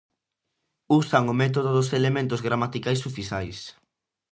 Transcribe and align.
Usan 0.99 1.23
o 1.33 1.37
método 1.41 1.69
dos 1.77 1.89
elementos 1.99 2.43
gramaticais 2.47 3.01
sufixais. 3.05 3.57